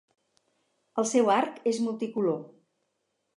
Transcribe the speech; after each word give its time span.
El 1.01 1.07
seu 1.09 1.29
arc 1.33 1.61
és 1.73 1.83
multicolor. 1.89 2.41